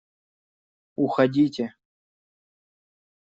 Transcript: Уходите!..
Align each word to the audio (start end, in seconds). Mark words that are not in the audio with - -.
Уходите!.. 1.03 1.65